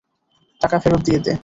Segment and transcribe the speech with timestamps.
[0.61, 1.33] টাকা ফেরত দিয়ে দে!